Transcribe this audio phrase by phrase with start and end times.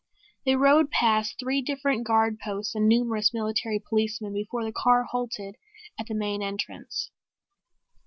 [0.47, 5.57] They rode past three different guard posts and numerous military policemen before the car halted
[5.99, 7.11] at the main entrance.